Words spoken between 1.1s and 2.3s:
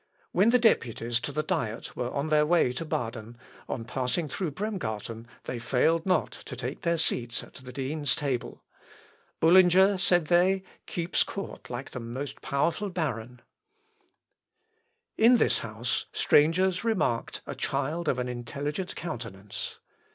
to the Diet were on